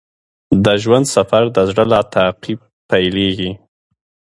[0.63, 2.59] د ژوند سفر د زړه له تعقیب
[2.89, 3.51] پیلیږي.